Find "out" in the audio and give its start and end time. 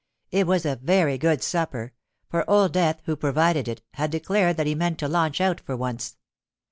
5.39-5.59